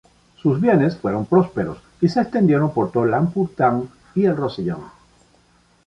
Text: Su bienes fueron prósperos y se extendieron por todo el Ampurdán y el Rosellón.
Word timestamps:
Su 0.41 0.55
bienes 0.55 0.97
fueron 0.97 1.27
prósperos 1.27 1.77
y 2.01 2.09
se 2.09 2.21
extendieron 2.21 2.73
por 2.73 2.91
todo 2.91 3.03
el 3.05 3.13
Ampurdán 3.13 3.87
y 4.15 4.25
el 4.25 4.35
Rosellón. 4.35 4.81